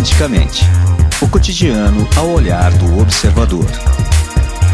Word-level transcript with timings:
Quanticamente 0.00 0.62
o 1.20 1.28
cotidiano 1.28 2.08
ao 2.16 2.30
olhar 2.30 2.72
do 2.78 3.02
observador. 3.02 3.66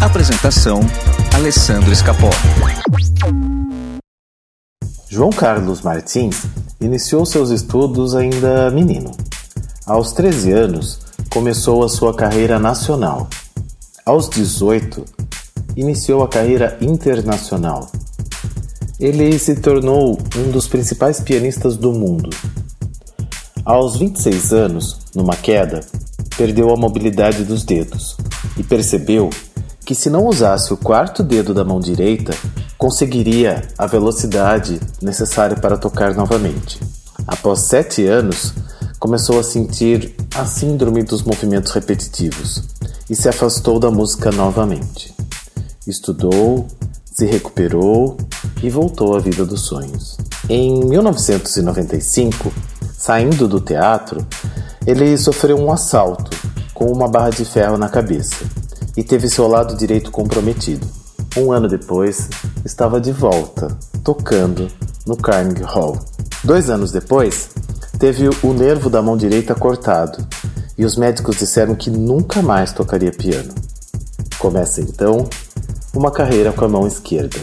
Apresentação: 0.00 0.80
Alessandro 1.34 1.92
Escapó. 1.92 2.30
João 5.10 5.28
Carlos 5.28 5.82
Martins 5.82 6.46
iniciou 6.80 7.26
seus 7.26 7.50
estudos 7.50 8.14
ainda 8.14 8.70
menino. 8.70 9.10
Aos 9.84 10.12
13 10.12 10.52
anos, 10.52 11.00
começou 11.28 11.84
a 11.84 11.88
sua 11.90 12.14
carreira 12.14 12.58
nacional. 12.58 13.28
Aos 14.06 14.26
18, 14.30 15.04
iniciou 15.76 16.22
a 16.22 16.28
carreira 16.28 16.78
internacional. 16.80 17.92
Ele 18.98 19.38
se 19.38 19.54
tornou 19.56 20.18
um 20.34 20.50
dos 20.50 20.66
principais 20.66 21.20
pianistas 21.20 21.76
do 21.76 21.92
mundo. 21.92 22.30
Aos 23.64 23.96
26 23.96 24.52
anos, 24.52 24.96
numa 25.14 25.36
queda, 25.36 25.80
perdeu 26.36 26.70
a 26.70 26.76
mobilidade 26.76 27.44
dos 27.44 27.62
dedos 27.62 28.16
e 28.56 28.62
percebeu 28.62 29.28
que, 29.84 29.94
se 29.94 30.08
não 30.08 30.26
usasse 30.26 30.72
o 30.72 30.76
quarto 30.76 31.22
dedo 31.22 31.52
da 31.52 31.64
mão 31.64 31.78
direita, 31.78 32.34
conseguiria 32.78 33.68
a 33.76 33.86
velocidade 33.86 34.80
necessária 35.02 35.56
para 35.56 35.76
tocar 35.76 36.14
novamente. 36.14 36.80
Após 37.26 37.66
sete 37.66 38.06
anos, 38.06 38.54
começou 38.98 39.38
a 39.38 39.42
sentir 39.44 40.14
a 40.34 40.46
síndrome 40.46 41.02
dos 41.02 41.22
movimentos 41.22 41.72
repetitivos 41.72 42.62
e 43.10 43.14
se 43.14 43.28
afastou 43.28 43.78
da 43.78 43.90
música 43.90 44.32
novamente. 44.32 45.14
Estudou, 45.86 46.66
se 47.04 47.26
recuperou 47.26 48.16
e 48.62 48.70
voltou 48.70 49.14
à 49.14 49.18
vida 49.18 49.44
dos 49.44 49.62
sonhos. 49.62 50.16
Em 50.48 50.82
1995, 50.84 52.52
saindo 53.00 53.48
do 53.48 53.58
teatro, 53.58 54.26
ele 54.86 55.16
sofreu 55.16 55.56
um 55.56 55.72
assalto 55.72 56.30
com 56.74 56.92
uma 56.92 57.08
barra 57.08 57.30
de 57.30 57.46
ferro 57.46 57.78
na 57.78 57.88
cabeça 57.88 58.44
e 58.94 59.02
teve 59.02 59.26
seu 59.26 59.48
lado 59.48 59.74
direito 59.74 60.10
comprometido. 60.10 60.86
Um 61.34 61.50
ano 61.50 61.66
depois, 61.66 62.28
estava 62.62 63.00
de 63.00 63.10
volta, 63.10 63.68
tocando 64.04 64.68
no 65.06 65.16
Carnegie 65.16 65.64
Hall. 65.64 65.98
Dois 66.44 66.68
anos 66.68 66.92
depois, 66.92 67.48
teve 67.98 68.28
o 68.42 68.52
nervo 68.52 68.90
da 68.90 69.00
mão 69.00 69.16
direita 69.16 69.54
cortado 69.54 70.22
e 70.76 70.84
os 70.84 70.94
médicos 70.94 71.38
disseram 71.38 71.74
que 71.74 71.88
nunca 71.88 72.42
mais 72.42 72.70
tocaria 72.70 73.12
piano. 73.12 73.54
Começa 74.38 74.82
então 74.82 75.26
uma 75.94 76.10
carreira 76.10 76.52
com 76.52 76.66
a 76.66 76.68
mão 76.68 76.86
esquerda. 76.86 77.38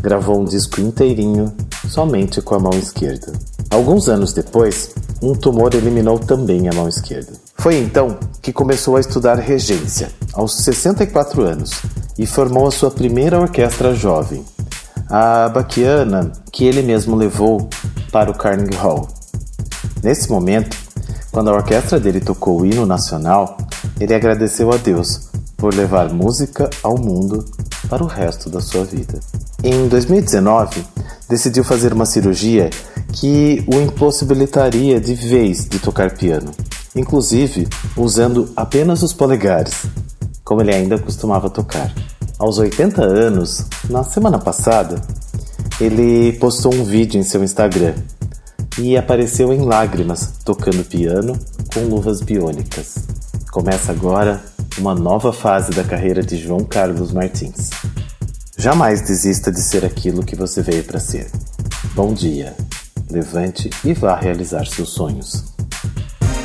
Gravou 0.00 0.40
um 0.40 0.44
disco 0.46 0.80
inteirinho 0.80 1.52
somente 1.86 2.40
com 2.40 2.54
a 2.54 2.58
mão 2.58 2.72
esquerda. 2.72 3.32
Alguns 3.70 4.08
anos 4.08 4.32
depois, 4.32 4.90
um 5.22 5.32
tumor 5.32 5.72
eliminou 5.74 6.18
também 6.18 6.68
a 6.68 6.72
mão 6.72 6.88
esquerda. 6.88 7.32
Foi 7.54 7.78
então 7.78 8.18
que 8.42 8.52
começou 8.52 8.96
a 8.96 9.00
estudar 9.00 9.38
regência, 9.38 10.10
aos 10.32 10.56
64 10.64 11.42
anos, 11.42 11.80
e 12.18 12.26
formou 12.26 12.66
a 12.66 12.72
sua 12.72 12.90
primeira 12.90 13.38
orquestra 13.38 13.94
jovem, 13.94 14.44
a 15.08 15.48
Baquiana, 15.48 16.32
que 16.50 16.64
ele 16.64 16.82
mesmo 16.82 17.14
levou 17.14 17.68
para 18.10 18.30
o 18.30 18.34
Carnegie 18.34 18.76
Hall. 18.76 19.08
Nesse 20.02 20.28
momento, 20.28 20.76
quando 21.30 21.50
a 21.50 21.54
orquestra 21.54 22.00
dele 22.00 22.20
tocou 22.20 22.60
o 22.60 22.66
hino 22.66 22.84
nacional, 22.84 23.56
ele 24.00 24.14
agradeceu 24.14 24.72
a 24.72 24.76
Deus 24.76 25.28
por 25.56 25.72
levar 25.72 26.12
música 26.12 26.68
ao 26.82 26.98
mundo 26.98 27.44
para 27.88 28.02
o 28.02 28.06
resto 28.06 28.50
da 28.50 28.60
sua 28.60 28.84
vida. 28.84 29.20
Em 29.62 29.86
2019, 29.88 30.84
decidiu 31.28 31.62
fazer 31.62 31.92
uma 31.92 32.06
cirurgia 32.06 32.70
que 33.12 33.64
o 33.66 33.80
impossibilitaria 33.80 35.00
de 35.00 35.14
vez 35.14 35.68
de 35.68 35.78
tocar 35.78 36.16
piano, 36.16 36.52
inclusive 36.94 37.68
usando 37.96 38.50
apenas 38.56 39.02
os 39.02 39.12
polegares, 39.12 39.86
como 40.44 40.60
ele 40.60 40.74
ainda 40.74 40.98
costumava 40.98 41.50
tocar. 41.50 41.92
Aos 42.38 42.58
80 42.58 43.02
anos, 43.02 43.66
na 43.88 44.02
semana 44.02 44.38
passada, 44.38 45.00
ele 45.80 46.32
postou 46.34 46.74
um 46.74 46.84
vídeo 46.84 47.18
em 47.18 47.22
seu 47.22 47.42
Instagram 47.42 47.94
e 48.78 48.96
apareceu 48.96 49.52
em 49.52 49.60
lágrimas 49.60 50.30
tocando 50.44 50.84
piano 50.84 51.38
com 51.72 51.80
luvas 51.80 52.20
biônicas. 52.20 52.96
Começa 53.50 53.92
agora 53.92 54.42
uma 54.78 54.94
nova 54.94 55.32
fase 55.32 55.72
da 55.72 55.84
carreira 55.84 56.22
de 56.22 56.36
João 56.36 56.64
Carlos 56.64 57.12
Martins. 57.12 57.70
Jamais 58.56 59.02
desista 59.02 59.50
de 59.50 59.60
ser 59.60 59.84
aquilo 59.84 60.22
que 60.22 60.36
você 60.36 60.62
veio 60.62 60.84
para 60.84 61.00
ser. 61.00 61.30
Bom 61.94 62.12
dia. 62.12 62.54
Levante 63.10 63.68
e 63.84 63.92
vá 63.92 64.14
realizar 64.14 64.64
seus 64.66 64.90
sonhos. 64.90 65.44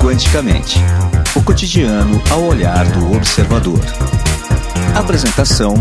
Quanticamente 0.00 0.78
o 1.36 1.42
cotidiano 1.42 2.20
ao 2.30 2.44
olhar 2.44 2.84
do 2.92 3.14
observador. 3.14 3.80
Apresentação: 4.94 5.74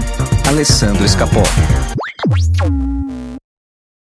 Alessandro 0.46 1.06
Escapó. 1.06 1.44